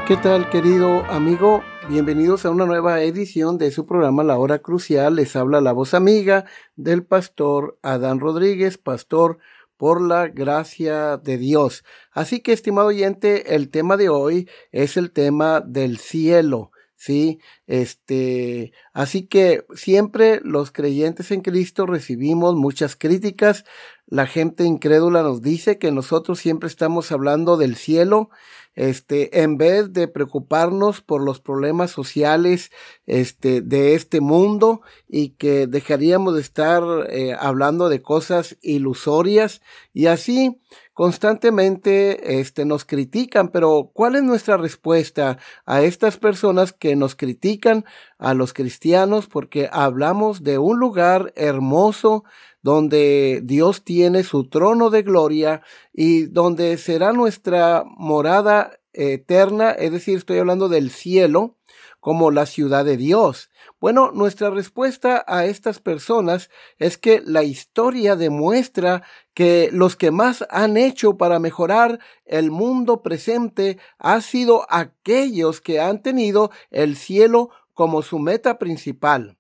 [0.07, 1.63] ¿Qué tal querido amigo?
[1.88, 5.16] Bienvenidos a una nueva edición de su programa La Hora Crucial.
[5.16, 6.45] Les habla la voz amiga
[6.76, 9.40] del pastor Adán Rodríguez, pastor
[9.83, 11.84] por la gracia de Dios.
[12.13, 16.71] Así que, estimado oyente, el tema de hoy es el tema del cielo.
[16.95, 23.65] Sí, este, así que siempre los creyentes en Cristo recibimos muchas críticas.
[24.05, 28.29] La gente incrédula nos dice que nosotros siempre estamos hablando del cielo
[28.76, 32.71] este, en vez de preocuparnos por los problemas sociales
[33.05, 39.62] este, de este mundo y que dejaríamos de estar eh, hablando de cosas ilusorias
[39.93, 40.60] y así
[40.94, 47.86] constantemente este, nos critican, pero ¿cuál es nuestra respuesta a estas personas que nos critican
[48.18, 52.24] a los cristianos porque hablamos de un lugar hermoso
[52.62, 55.62] donde Dios tiene su trono de gloria
[55.94, 61.58] y donde será nuestra morada eterna, es decir, estoy hablando del cielo,
[62.04, 63.49] como la ciudad de Dios.
[63.79, 69.03] Bueno, nuestra respuesta a estas personas es que la historia demuestra
[69.34, 75.80] que los que más han hecho para mejorar el mundo presente ha sido aquellos que
[75.80, 79.38] han tenido el cielo como su meta principal.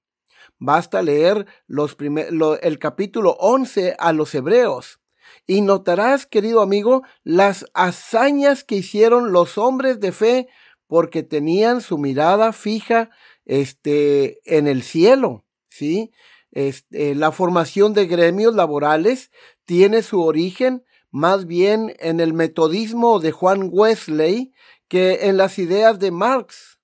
[0.57, 5.01] Basta leer el capítulo 11 a los hebreos
[5.45, 10.47] y notarás, querido amigo, las hazañas que hicieron los hombres de fe
[10.87, 13.09] porque tenían su mirada fija
[13.45, 16.11] este, en el cielo, ¿sí?
[16.51, 19.31] Este, la formación de gremios laborales
[19.65, 24.53] tiene su origen más bien en el metodismo de Juan Wesley
[24.87, 26.79] que en las ideas de Marx.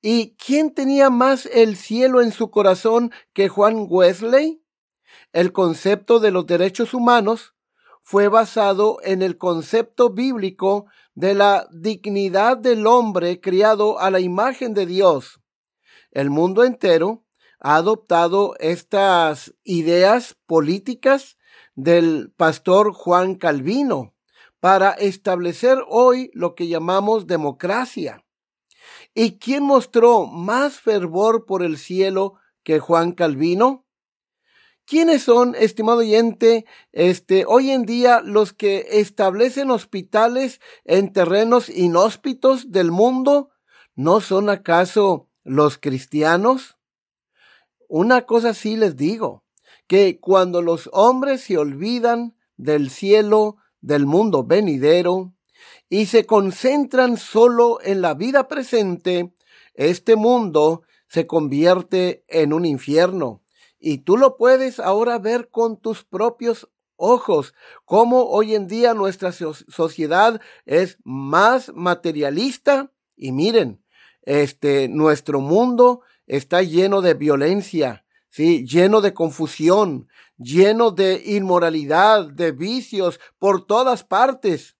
[0.00, 4.62] ¿Y quién tenía más el cielo en su corazón que Juan Wesley?
[5.32, 7.53] El concepto de los derechos humanos
[8.04, 10.84] fue basado en el concepto bíblico
[11.14, 15.40] de la dignidad del hombre criado a la imagen de Dios.
[16.10, 17.24] El mundo entero
[17.60, 21.38] ha adoptado estas ideas políticas
[21.74, 24.14] del pastor Juan Calvino
[24.60, 28.22] para establecer hoy lo que llamamos democracia.
[29.14, 32.34] ¿Y quién mostró más fervor por el cielo
[32.64, 33.83] que Juan Calvino?
[34.86, 42.70] ¿Quiénes son, estimado oyente, este, hoy en día los que establecen hospitales en terrenos inhóspitos
[42.70, 43.50] del mundo?
[43.94, 46.76] ¿No son acaso los cristianos?
[47.88, 49.44] Una cosa sí les digo,
[49.86, 55.32] que cuando los hombres se olvidan del cielo, del mundo venidero,
[55.88, 59.34] y se concentran solo en la vida presente,
[59.72, 63.43] este mundo se convierte en un infierno.
[63.86, 67.52] Y tú lo puedes ahora ver con tus propios ojos,
[67.84, 72.90] cómo hoy en día nuestra sociedad es más materialista.
[73.14, 73.84] Y miren,
[74.22, 80.08] este, nuestro mundo está lleno de violencia, sí, lleno de confusión,
[80.38, 84.78] lleno de inmoralidad, de vicios por todas partes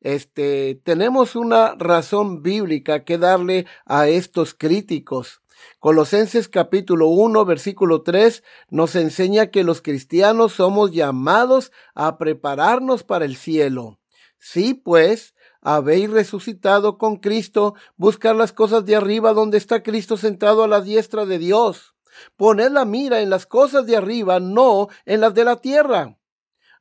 [0.00, 5.42] este, tenemos una razón bíblica que darle a estos críticos.
[5.78, 13.24] Colosenses capítulo 1 versículo 3 nos enseña que los cristianos somos llamados a prepararnos para
[13.24, 13.98] el cielo.
[14.38, 20.62] Sí, pues, habéis resucitado con Cristo, buscar las cosas de arriba donde está Cristo sentado
[20.62, 21.94] a la diestra de Dios.
[22.36, 26.16] Poned la mira en las cosas de arriba, no en las de la tierra.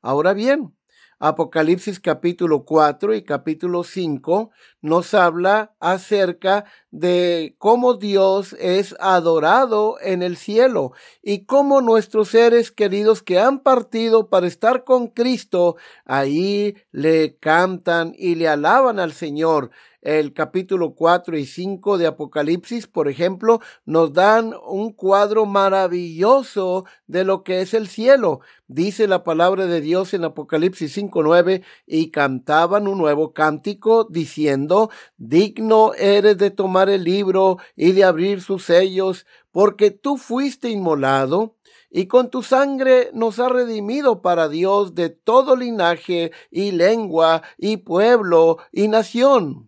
[0.02, 0.77] Ahora bien,
[1.20, 10.22] Apocalipsis capítulo 4 y capítulo 5 nos habla acerca de cómo Dios es adorado en
[10.22, 10.92] el cielo
[11.24, 18.14] y cómo nuestros seres queridos que han partido para estar con Cristo, ahí le cantan
[18.16, 19.72] y le alaban al Señor
[20.08, 27.26] el capítulo 4 y 5 de Apocalipsis, por ejemplo, nos dan un cuadro maravilloso de
[27.26, 28.40] lo que es el cielo.
[28.70, 35.94] Dice la palabra de Dios en Apocalipsis 5.9 y cantaban un nuevo cántico diciendo, digno
[35.94, 41.58] eres de tomar el libro y de abrir sus sellos, porque tú fuiste inmolado
[41.90, 47.76] y con tu sangre nos ha redimido para Dios de todo linaje y lengua y
[47.76, 49.68] pueblo y nación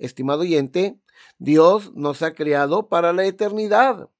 [0.00, 0.98] estimado oyente,
[1.38, 4.10] Dios nos ha creado para la eternidad.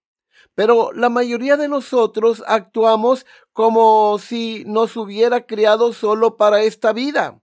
[0.55, 7.43] Pero la mayoría de nosotros actuamos como si nos hubiera creado solo para esta vida.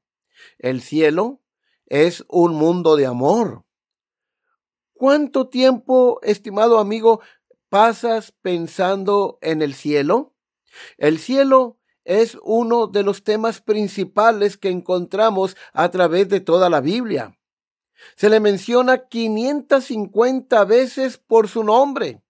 [0.57, 1.42] El cielo
[1.86, 3.63] es un mundo de amor.
[4.94, 7.22] ¿Cuánto tiempo, estimado amigo,
[7.69, 10.34] pasas pensando en el cielo?
[10.98, 16.81] El cielo es uno de los temas principales que encontramos a través de toda la
[16.81, 17.38] Biblia.
[18.15, 22.21] Se le menciona 550 veces por su nombre.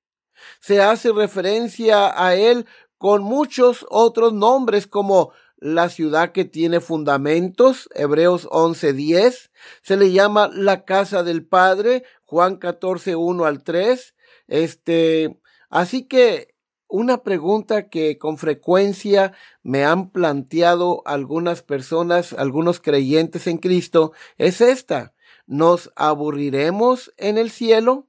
[0.60, 2.66] Se hace referencia a él
[2.98, 9.50] con muchos otros nombres como la ciudad que tiene fundamentos, Hebreos 11:10,
[9.82, 14.14] se le llama la casa del Padre, Juan 14:1 al 3.
[14.48, 15.40] Este,
[15.70, 16.54] así que
[16.88, 24.62] una pregunta que con frecuencia me han planteado algunas personas, algunos creyentes en Cristo, es
[24.62, 25.14] esta
[25.48, 28.08] nos aburriremos en el cielo?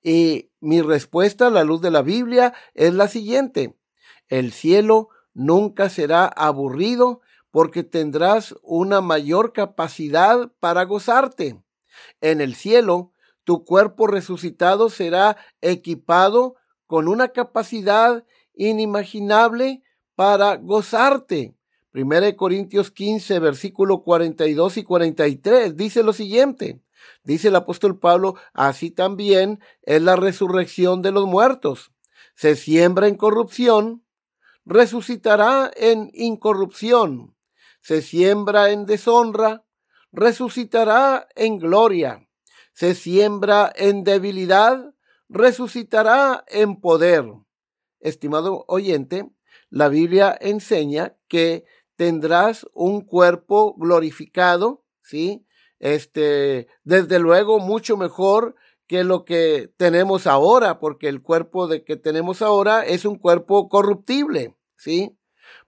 [0.00, 3.76] Y mi respuesta a la luz de la Biblia es la siguiente.
[4.28, 7.20] El cielo nunca será aburrido
[7.50, 11.60] porque tendrás una mayor capacidad para gozarte.
[12.20, 13.12] En el cielo,
[13.44, 16.56] tu cuerpo resucitado será equipado
[16.86, 18.24] con una capacidad
[18.54, 19.82] inimaginable
[20.14, 21.56] para gozarte.
[21.96, 26.82] Primera Corintios 15, versículo 42 y 43 dice lo siguiente.
[27.24, 31.92] Dice el apóstol Pablo, así también es la resurrección de los muertos.
[32.34, 34.04] Se siembra en corrupción,
[34.66, 37.34] resucitará en incorrupción.
[37.80, 39.64] Se siembra en deshonra,
[40.12, 42.28] resucitará en gloria.
[42.74, 44.92] Se siembra en debilidad,
[45.30, 47.24] resucitará en poder.
[48.00, 49.30] Estimado oyente,
[49.70, 51.64] la Biblia enseña que
[51.96, 55.46] tendrás un cuerpo glorificado, ¿sí?
[55.78, 58.54] Este, desde luego, mucho mejor
[58.86, 63.68] que lo que tenemos ahora, porque el cuerpo de que tenemos ahora es un cuerpo
[63.68, 65.18] corruptible, ¿sí?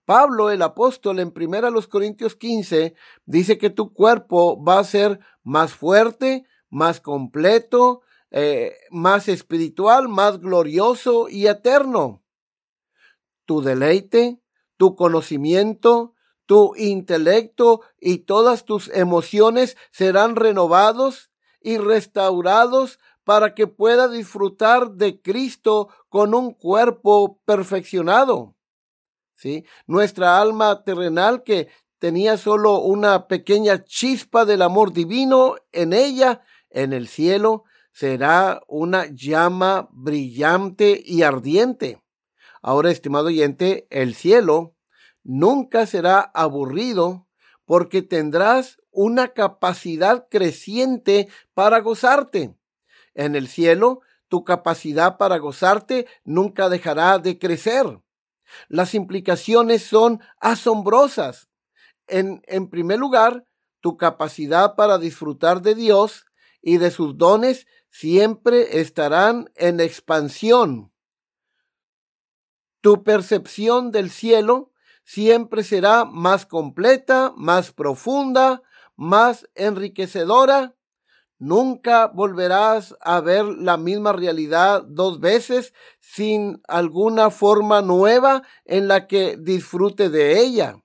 [0.05, 2.95] Pablo, el apóstol, en primera los Corintios 15,
[3.27, 10.41] dice que tu cuerpo va a ser más fuerte, más completo, eh, más espiritual, más
[10.41, 12.23] glorioso y eterno.
[13.45, 14.41] Tu deleite,
[14.77, 16.15] tu conocimiento,
[16.49, 21.31] tu intelecto y todas tus emociones serán renovados
[21.61, 28.57] y restaurados para que pueda disfrutar de Cristo con un cuerpo perfeccionado.
[29.35, 29.67] ¿Sí?
[29.87, 31.69] Nuestra alma terrenal que
[31.99, 36.41] tenía solo una pequeña chispa del amor divino en ella,
[36.71, 42.03] en el cielo, será una llama brillante y ardiente.
[42.63, 44.78] Ahora, estimado oyente, el cielo
[45.29, 47.29] nunca será aburrido
[47.67, 52.57] porque tendrás una capacidad creciente para gozarte.
[53.15, 58.01] En el cielo, tu capacidad para gozarte nunca dejará de crecer.
[58.69, 61.51] Las implicaciones son asombrosas.
[62.07, 63.45] En, en primer lugar,
[63.81, 66.25] tu capacidad para disfrutar de Dios
[66.63, 70.91] y de sus dones siempre estarán en expansión.
[72.81, 74.73] Tu percepción del cielo
[75.09, 78.63] siempre será más completa, más profunda,
[78.95, 80.75] más enriquecedora.
[81.39, 89.07] Nunca volverás a ver la misma realidad dos veces sin alguna forma nueva en la
[89.07, 90.85] que disfrute de ella.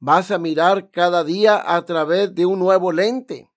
[0.00, 3.48] Vas a mirar cada día a través de un nuevo lente,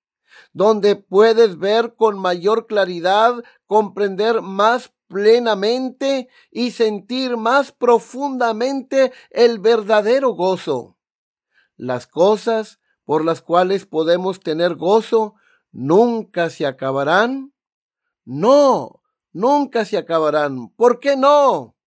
[0.53, 10.31] donde puedes ver con mayor claridad, comprender más plenamente y sentir más profundamente el verdadero
[10.31, 10.97] gozo.
[11.75, 15.35] Las cosas por las cuales podemos tener gozo
[15.71, 17.53] nunca se acabarán.
[18.25, 20.69] No, nunca se acabarán.
[20.69, 21.77] ¿Por qué no?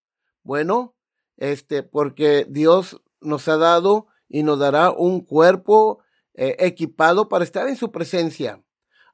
[0.43, 0.95] Bueno,
[1.37, 5.99] este, porque Dios nos ha dado y nos dará un cuerpo
[6.33, 8.63] eh, equipado para estar en su presencia.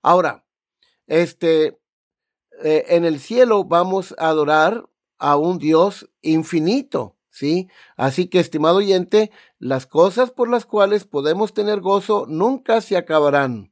[0.02, 0.46] Ahora,
[1.08, 1.80] este,
[2.64, 7.70] eh, en el cielo vamos a adorar a un Dios infinito, ¿sí?
[7.96, 13.72] Así que, estimado oyente, las cosas por las cuales podemos tener gozo nunca se acabarán.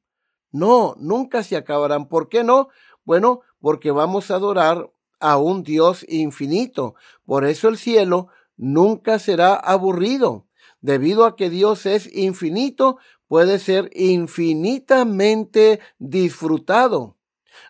[0.51, 2.07] No, nunca se acabarán.
[2.07, 2.69] ¿Por qué no?
[3.03, 4.89] Bueno, porque vamos a adorar
[5.19, 6.95] a un Dios infinito.
[7.25, 10.47] Por eso el cielo nunca será aburrido.
[10.81, 17.14] Debido a que Dios es infinito, puede ser infinitamente disfrutado.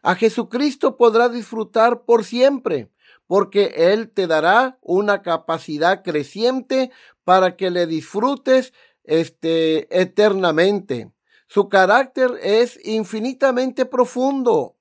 [0.02, 2.90] A Jesucristo podrá disfrutar por siempre,
[3.28, 6.92] porque Él te dará una capacidad creciente
[7.24, 8.74] para que le disfrutes
[9.04, 11.12] este, eternamente.
[11.48, 14.78] Su carácter es infinitamente profundo,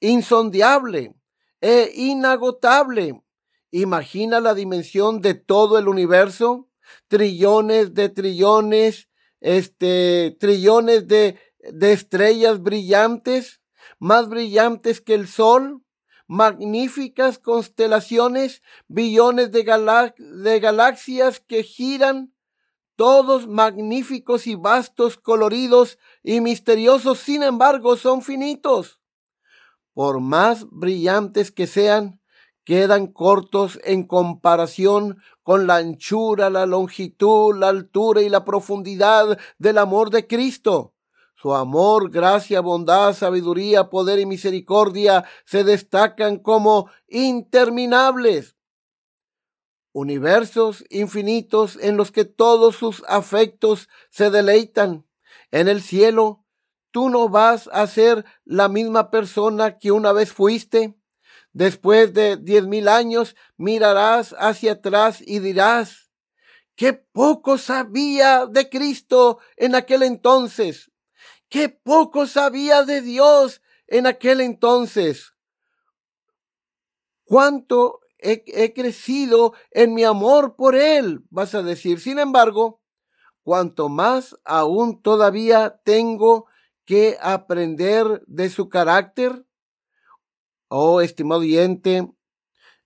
[0.00, 1.14] insondiable
[1.60, 3.22] e inagotable.
[3.70, 6.68] Imagina la dimensión de todo el universo,
[7.08, 9.08] trillones de trillones,
[9.40, 13.60] este, trillones de, de estrellas brillantes,
[13.98, 15.82] más brillantes que el sol,
[16.26, 19.62] magníficas constelaciones, billones de,
[20.60, 22.34] galaxias que giran,
[22.96, 29.00] todos magníficos y vastos, coloridos y misteriosos, sin embargo, son finitos.
[29.94, 32.20] Por más brillantes que sean,
[32.64, 39.78] quedan cortos en comparación con la anchura, la longitud, la altura y la profundidad del
[39.78, 40.92] amor de Cristo.
[41.40, 48.56] Su amor, gracia, bondad, sabiduría, poder y misericordia se destacan como interminables.
[49.92, 55.06] Universos infinitos en los que todos sus afectos se deleitan.
[55.52, 56.44] En el cielo,
[56.90, 60.98] tú no vas a ser la misma persona que una vez fuiste.
[61.52, 66.10] Después de diez mil años mirarás hacia atrás y dirás,
[66.74, 70.90] qué poco sabía de Cristo en aquel entonces,
[71.48, 75.34] qué poco sabía de Dios en aquel entonces.
[77.24, 82.00] Cuánto he, crecido en mi amor por Él, vas a decir.
[82.00, 82.80] Sin embargo,
[83.42, 86.46] cuanto más aún todavía tengo
[86.84, 89.44] que aprender de su carácter,
[90.70, 92.12] Oh, estimado oyente,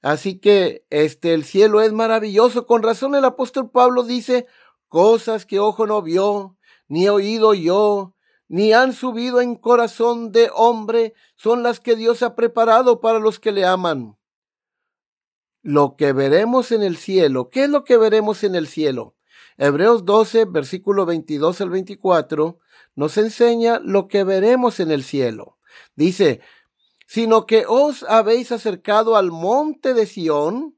[0.02, 2.64] así que este el cielo es maravilloso.
[2.64, 4.46] Con razón el apóstol Pablo dice
[4.88, 8.11] cosas que ojo no vio, ni oído yo,
[8.52, 13.40] ni han subido en corazón de hombre, son las que Dios ha preparado para los
[13.40, 14.18] que le aman.
[15.62, 19.16] Lo que veremos en el cielo, ¿qué es lo que veremos en el cielo?
[19.56, 22.58] Hebreos 12, versículo 22 al 24,
[22.94, 25.56] nos enseña lo que veremos en el cielo.
[25.96, 26.42] Dice,
[27.06, 30.76] sino que os habéis acercado al monte de Sión,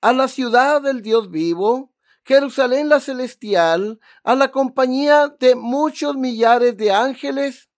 [0.00, 1.92] a la ciudad del Dios vivo,
[2.28, 7.70] Jerusalén la celestial, a la compañía de muchos millares de ángeles,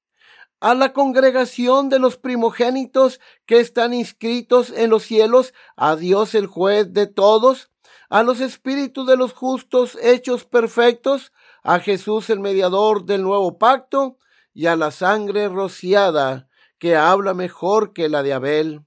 [0.58, 6.48] a la congregación de los primogénitos que están inscritos en los cielos, a Dios el
[6.48, 7.70] juez de todos,
[8.08, 14.16] a los espíritus de los justos hechos perfectos, a Jesús el mediador del nuevo pacto,
[14.52, 16.48] y a la sangre rociada
[16.80, 18.84] que habla mejor que la de Abel.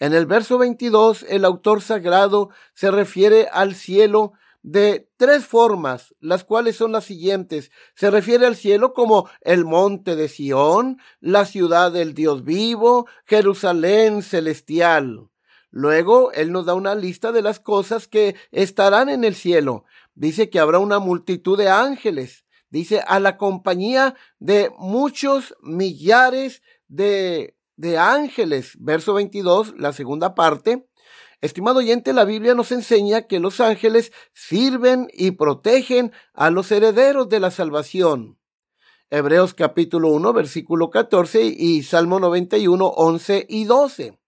[0.00, 4.32] En el verso 22, el autor sagrado se refiere al cielo
[4.66, 7.70] de tres formas, las cuales son las siguientes.
[7.94, 14.22] Se refiere al cielo como el monte de Sión, la ciudad del Dios vivo, Jerusalén
[14.22, 15.28] celestial.
[15.70, 19.84] Luego, él nos da una lista de las cosas que estarán en el cielo.
[20.16, 22.44] Dice que habrá una multitud de ángeles.
[22.68, 28.72] Dice a la compañía de muchos millares de, de ángeles.
[28.80, 30.88] Verso 22, la segunda parte.
[31.42, 37.28] Estimado oyente, la Biblia nos enseña que los ángeles sirven y protegen a los herederos
[37.28, 38.38] de la salvación.
[39.10, 44.18] Hebreos capítulo 1, versículo 14 y Salmo 91, 11 y 12.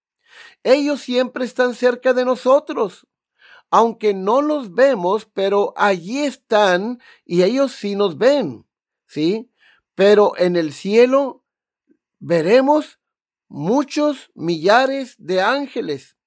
[0.62, 3.06] Ellos siempre están cerca de nosotros,
[3.70, 8.66] aunque no los vemos, pero allí están y ellos sí nos ven,
[9.06, 9.50] ¿sí?
[9.94, 11.42] Pero en el cielo
[12.18, 13.00] veremos
[13.48, 16.17] muchos millares de ángeles.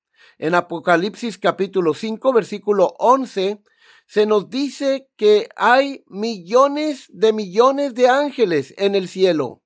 [0.41, 3.61] En Apocalipsis capítulo 5, versículo 11,
[4.07, 9.61] se nos dice que hay millones de millones de ángeles en el cielo.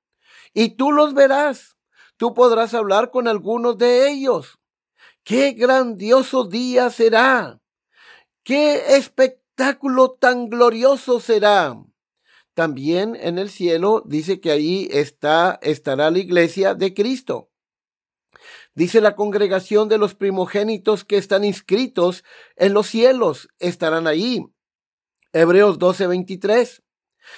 [0.53, 1.77] Y tú los verás.
[2.17, 4.59] Tú podrás hablar con algunos de ellos.
[5.23, 7.61] Qué grandioso día será.
[8.43, 11.81] Qué espectáculo tan glorioso será.
[12.53, 17.49] También en el cielo dice que ahí está, estará la iglesia de Cristo.
[18.75, 22.25] Dice la congregación de los primogénitos que están inscritos
[22.57, 24.45] en los cielos, estarán ahí.
[25.31, 26.83] Hebreos 12:23.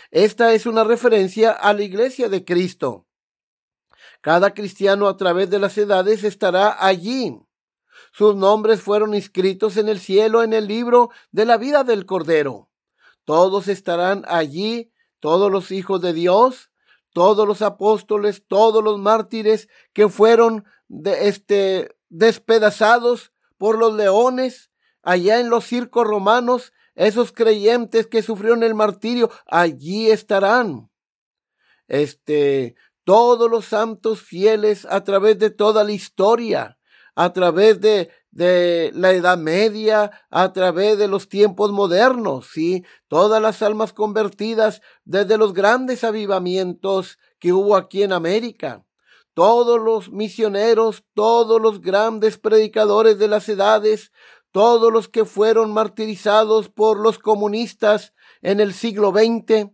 [0.09, 3.05] Esta es una referencia a la iglesia de Cristo.
[4.21, 7.37] Cada cristiano a través de las edades estará allí.
[8.11, 12.71] Sus nombres fueron inscritos en el cielo en el libro de la vida del Cordero.
[13.25, 16.71] Todos estarán allí, todos los hijos de Dios,
[17.13, 24.71] todos los apóstoles, todos los mártires que fueron de este, despedazados por los leones
[25.03, 30.89] allá en los circos romanos, esos creyentes que sufrieron el martirio, allí estarán.
[31.87, 36.77] Este, todos los santos fieles a través de toda la historia,
[37.15, 42.83] a través de, de la Edad Media, a través de los tiempos modernos, ¿sí?
[43.07, 48.86] Todas las almas convertidas desde los grandes avivamientos que hubo aquí en América.
[49.37, 54.11] Todos los misioneros, todos los grandes predicadores de las edades,
[54.51, 59.69] todos los que fueron martirizados por los comunistas en el siglo XX,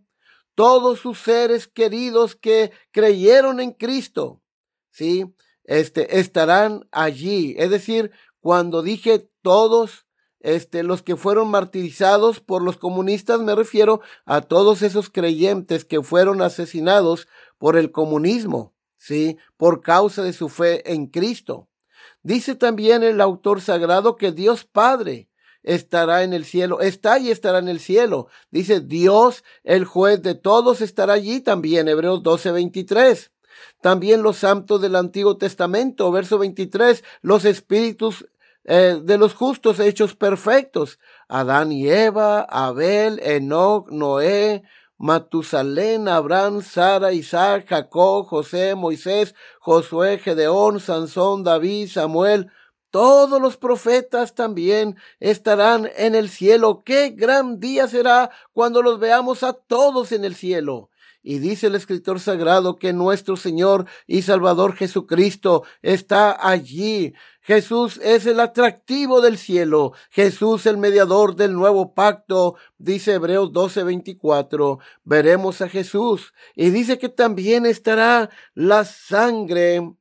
[0.54, 4.42] todos sus seres queridos que creyeron en Cristo,
[4.90, 5.34] ¿sí?
[5.64, 7.54] Este, estarán allí.
[7.56, 10.04] Es decir, cuando dije todos,
[10.40, 16.02] este, los que fueron martirizados por los comunistas, me refiero a todos esos creyentes que
[16.02, 19.36] fueron asesinados por el comunismo, ¿sí?
[19.58, 21.68] Por causa de su fe en Cristo.
[22.22, 25.28] Dice también el autor sagrado que Dios Padre
[25.62, 28.28] estará en el cielo, está y estará en el cielo.
[28.50, 33.30] Dice Dios, el juez de todos, estará allí también, Hebreos 12, 23.
[33.82, 38.26] También los santos del Antiguo Testamento, verso 23, los espíritus
[38.64, 44.62] eh, de los justos hechos perfectos, Adán y Eva, Abel, Enoch, Noé,
[45.04, 52.50] Matusalén, Abraham, Sara, Isaac, Jacob, José, Moisés, Josué, Gedeón, Sansón, David, Samuel,
[52.90, 56.84] todos los profetas también estarán en el cielo.
[56.86, 60.88] Qué gran día será cuando los veamos a todos en el cielo.
[61.26, 67.14] Y dice el escritor sagrado que nuestro Señor y Salvador Jesucristo está allí.
[67.40, 69.94] Jesús es el atractivo del cielo.
[70.10, 72.56] Jesús el mediador del nuevo pacto.
[72.76, 74.80] Dice Hebreos 12:24.
[75.02, 76.34] Veremos a Jesús.
[76.54, 79.94] Y dice que también estará la sangre,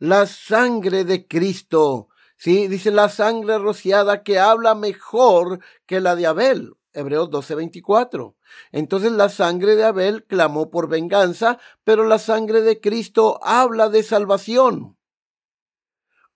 [0.00, 2.08] la sangre de Cristo.
[2.36, 6.74] Sí, dice la sangre rociada que habla mejor que la de Abel.
[6.94, 8.36] Hebreos 12:24.
[8.72, 14.02] Entonces la sangre de Abel clamó por venganza, pero la sangre de Cristo habla de
[14.02, 14.96] salvación.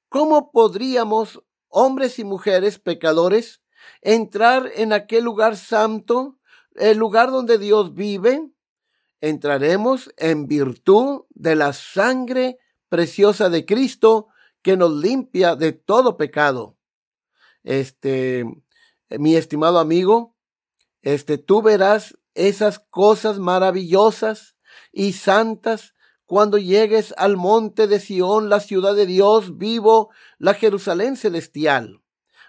[0.09, 3.63] ¿Cómo podríamos, hombres y mujeres pecadores,
[4.03, 6.39] entrar en aquel lugar santo,
[6.75, 8.51] el lugar donde Dios vive?
[9.21, 14.29] Entraremos en virtud de la sangre preciosa de Cristo
[14.63, 16.77] que nos limpia de todo pecado.
[17.65, 18.45] Este,
[19.11, 20.37] mi estimado amigo,
[21.15, 24.57] este, tú verás esas cosas maravillosas
[24.93, 25.95] y santas
[26.27, 32.03] cuando llegues al monte de Sión, la ciudad de Dios vivo, la Jerusalén celestial.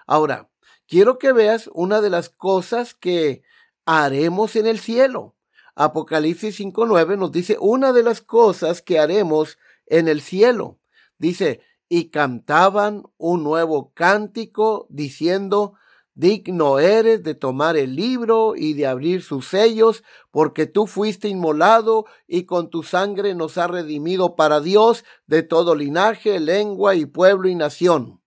[0.05, 0.49] Ahora,
[0.89, 3.43] quiero que veas una de las cosas que
[3.85, 5.37] haremos en el cielo.
[5.75, 10.81] Apocalipsis 5.9 nos dice una de las cosas que haremos en el cielo.
[11.17, 15.75] Dice, y cantaban un nuevo cántico diciendo,
[16.19, 22.07] Digno eres de tomar el libro y de abrir sus sellos, porque tú fuiste inmolado
[22.27, 27.47] y con tu sangre nos ha redimido para Dios de todo linaje, lengua y pueblo
[27.47, 28.21] y nación.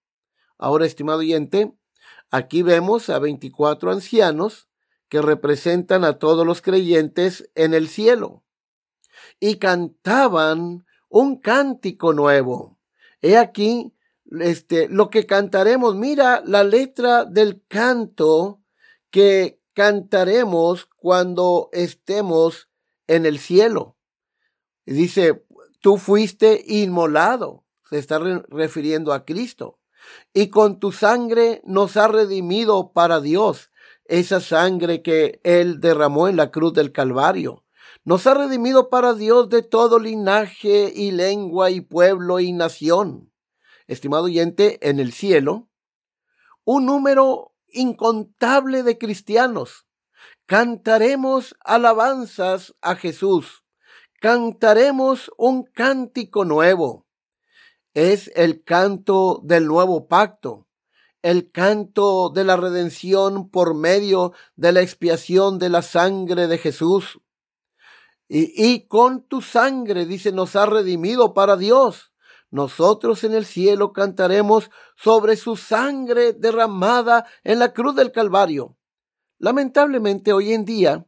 [0.57, 1.75] Ahora, estimado oyente,
[2.31, 4.69] aquí vemos a 24 ancianos
[5.11, 8.43] que representan a todos los creyentes en el cielo
[9.39, 12.79] y cantaban un cántico nuevo.
[13.21, 13.93] He aquí
[14.41, 18.61] este, lo que cantaremos, mira la letra del canto
[19.11, 22.69] que cantaremos cuando estemos
[23.07, 23.97] en el cielo.
[24.87, 25.45] Dice,
[25.81, 28.19] tú fuiste inmolado, se está
[28.49, 29.79] refiriendo a Cristo,
[30.33, 33.71] y con tu sangre nos ha redimido para Dios,
[34.05, 37.65] esa sangre que Él derramó en la cruz del Calvario.
[38.05, 43.32] Nos ha redimido para Dios de todo linaje y lengua y pueblo y nación
[43.87, 45.69] estimado oyente, en el cielo,
[46.65, 49.87] un número incontable de cristianos.
[50.47, 53.65] Cantaremos alabanzas a Jesús.
[54.21, 57.07] Cantaremos un cántico nuevo.
[57.95, 60.69] Es el canto del nuevo pacto,
[61.23, 67.21] el canto de la redención por medio de la expiación de la sangre de Jesús.
[68.29, 72.12] Y, y con tu sangre, dice, nos ha redimido para Dios
[72.53, 78.77] nosotros en el cielo cantaremos sobre su sangre derramada en la cruz del Calvario.
[79.39, 81.07] Lamentablemente hoy en día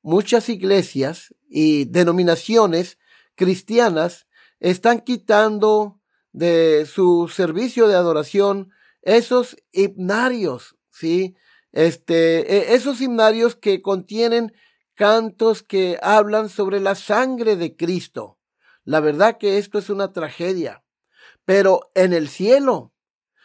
[0.00, 2.98] muchas iglesias y denominaciones
[3.34, 4.26] cristianas
[4.58, 6.00] están quitando
[6.32, 8.70] de su servicio de adoración
[9.02, 11.36] esos himnarios, ¿sí?
[11.72, 14.54] Este, e, esos himnarios que contienen
[14.94, 18.38] cantos que hablan sobre la sangre de Cristo.
[18.84, 20.84] La verdad que esto es una tragedia.
[21.46, 22.92] Pero en el cielo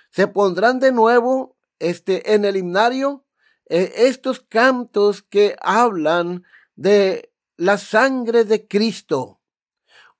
[0.09, 3.25] se pondrán de nuevo este, en el himnario
[3.69, 6.43] eh, estos cantos que hablan
[6.75, 9.39] de la sangre de Cristo.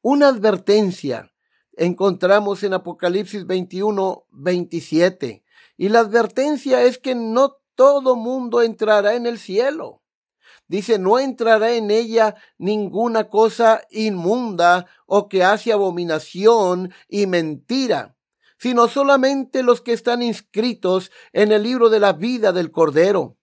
[0.02, 1.32] Una advertencia
[1.74, 5.44] encontramos en Apocalipsis 21, 27.
[5.78, 10.01] Y la advertencia es que no todo mundo entrará en el cielo.
[10.72, 18.16] Dice, no entrará en ella ninguna cosa inmunda o que hace abominación y mentira,
[18.58, 23.36] sino solamente los que están inscritos en el libro de la vida del Cordero.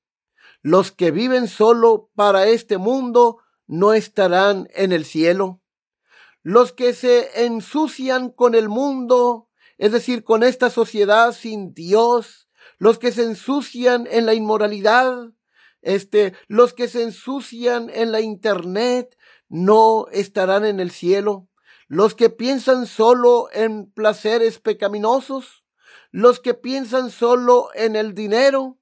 [0.62, 5.60] Los que viven solo para este mundo no estarán en el cielo.
[6.42, 12.98] Los que se ensucian con el mundo, es decir, con esta sociedad sin Dios, los
[12.98, 15.34] que se ensucian en la inmoralidad,
[15.82, 19.16] este, los que se ensucian en la internet
[19.48, 21.48] no estarán en el cielo.
[21.86, 25.64] Los que piensan solo en placeres pecaminosos,
[26.10, 28.78] los que piensan solo en el dinero,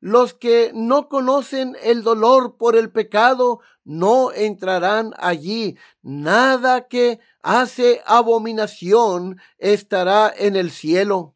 [0.00, 5.76] los que no conocen el dolor por el pecado no entrarán allí.
[6.02, 11.34] Nada que hace abominación estará en el cielo.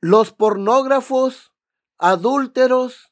[0.00, 1.52] Los pornógrafos,
[1.98, 3.11] adúlteros,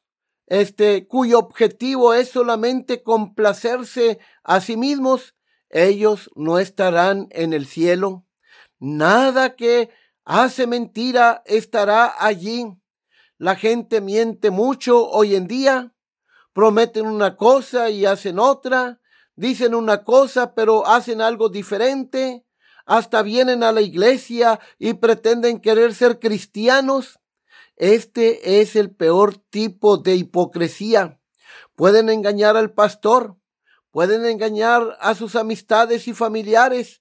[0.51, 5.37] este, cuyo objetivo es solamente complacerse a sí mismos,
[5.71, 8.27] ellos no estarán en el cielo.
[8.81, 9.91] Nada que
[10.25, 12.67] hace mentira estará allí.
[13.39, 15.95] La gente miente mucho hoy en día.
[16.53, 19.01] Prometen una cosa y hacen otra.
[19.37, 22.45] Dicen una cosa pero hacen algo diferente.
[22.87, 27.21] Hasta vienen a la iglesia y pretenden querer ser cristianos
[27.81, 31.19] este es el peor tipo de hipocresía.
[31.75, 33.37] Pueden engañar al pastor,
[33.91, 37.01] pueden engañar a sus amistades y familiares,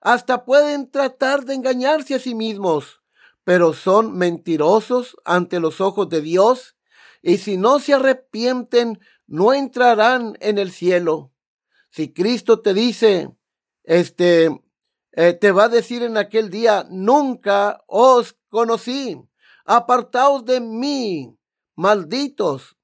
[0.00, 3.02] hasta pueden tratar de engañarse a sí mismos,
[3.42, 6.76] pero son mentirosos ante los ojos de Dios
[7.22, 11.32] y si no se arrepienten, no entrarán en el cielo.
[11.90, 13.34] Si Cristo te dice,
[13.82, 14.62] este,
[15.10, 19.20] eh, te va a decir en aquel día, nunca os conocí
[19.64, 21.36] apartaos de mí,
[21.74, 22.76] malditos.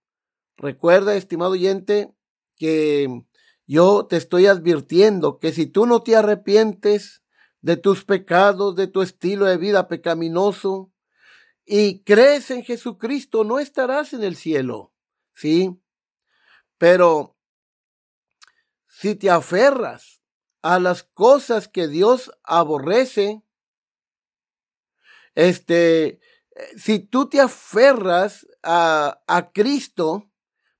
[0.56, 2.14] Recuerda, estimado oyente,
[2.56, 3.22] que
[3.66, 7.22] yo te estoy advirtiendo que si tú no te arrepientes
[7.60, 10.92] de tus pecados, de tu estilo de vida pecaminoso,
[11.64, 14.92] y crees en Jesucristo, no estarás en el cielo,
[15.34, 15.76] ¿sí?
[16.78, 17.36] Pero
[18.86, 20.22] si te aferras
[20.62, 23.42] a las cosas que Dios aborrece,
[25.34, 26.20] este,
[26.76, 30.30] si tú te aferras a, a Cristo,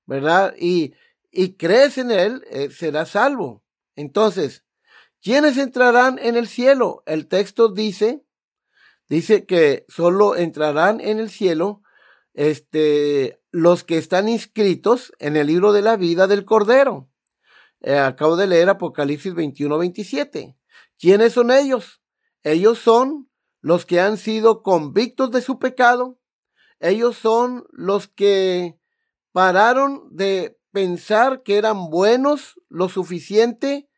[0.07, 0.55] ¿verdad?
[0.59, 0.95] Y,
[1.31, 3.63] y, crees en Él, eh, serás salvo.
[3.95, 4.65] Entonces,
[5.23, 7.03] ¿quiénes entrarán en el cielo?
[7.07, 8.25] El texto dice,
[9.09, 11.83] dice que solo entrarán en el cielo
[12.35, 17.09] este, los que están inscritos en el libro de la vida del Cordero.
[17.81, 20.57] Eh, acabo de leer Apocalipsis 21, 27.
[20.99, 22.01] ¿Quiénes son ellos?
[22.43, 23.29] Ellos son
[23.67, 26.21] los que han sido convictos de su pecado,
[26.79, 28.79] ellos son los que
[29.33, 33.91] pararon de pensar que eran buenos lo suficiente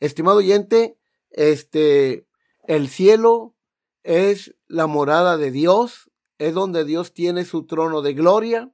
[0.00, 0.98] Estimado oyente,
[1.30, 2.26] este,
[2.66, 3.54] el cielo
[4.02, 8.72] es la morada de Dios, es donde Dios tiene su trono de gloria,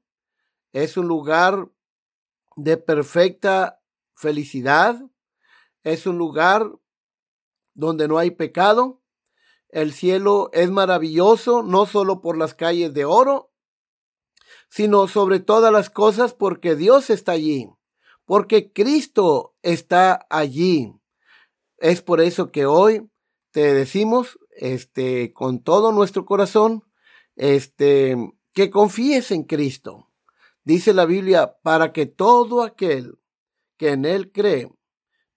[0.73, 1.69] es un lugar
[2.57, 3.81] de perfecta
[4.15, 5.01] felicidad,
[5.83, 6.71] es un lugar
[7.75, 9.01] donde no hay pecado.
[9.69, 13.53] El cielo es maravilloso no solo por las calles de oro,
[14.69, 17.71] sino sobre todas las cosas porque Dios está allí,
[18.25, 21.00] porque Cristo está allí.
[21.81, 23.11] Es por eso que hoy
[23.53, 26.85] te decimos, este, con todo nuestro corazón,
[27.37, 28.17] este,
[28.53, 30.11] que confíes en Cristo.
[30.63, 33.19] Dice la Biblia, para que todo aquel
[33.79, 34.71] que en él cree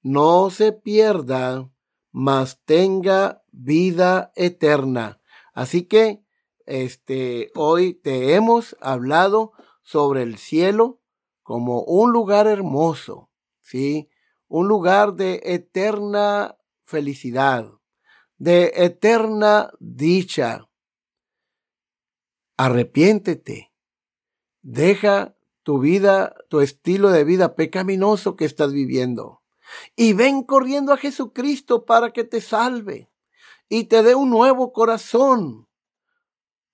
[0.01, 1.71] no se pierda,
[2.11, 5.21] mas tenga vida eterna.
[5.53, 6.25] Así que,
[6.65, 10.99] este, hoy te hemos hablado sobre el cielo
[11.41, 13.29] como un lugar hermoso,
[13.61, 14.09] ¿sí?
[14.55, 17.71] Un lugar de eterna felicidad,
[18.37, 20.69] de eterna dicha.
[22.55, 23.73] Arrepiéntete.
[24.61, 29.41] Deja tu vida, tu estilo de vida pecaminoso que estás viviendo.
[29.95, 33.09] Y ven corriendo a Jesucristo para que te salve
[33.69, 35.67] y te dé un nuevo corazón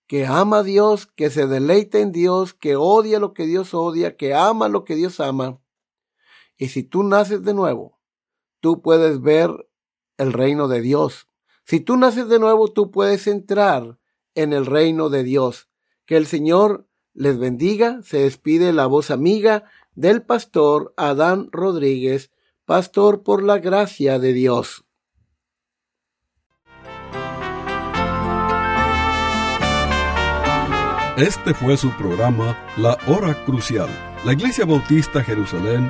[0.06, 4.18] que ama a Dios, que se deleita en Dios, que odia lo que Dios odia,
[4.18, 5.62] que ama lo que Dios ama.
[6.60, 8.00] Y si tú naces de nuevo,
[8.60, 9.50] tú puedes ver
[10.18, 11.30] el reino de Dios.
[11.64, 13.98] Si tú naces de nuevo, tú puedes entrar
[14.36, 15.70] en el reino de Dios.
[16.06, 18.02] Que el Señor les bendiga.
[18.04, 19.64] Se despide la voz amiga
[19.96, 22.30] del pastor Adán Rodríguez,
[22.66, 24.84] pastor por la gracia de Dios.
[31.16, 33.90] Este fue su programa La Hora Crucial.
[34.26, 35.90] La Iglesia Bautista Jerusalén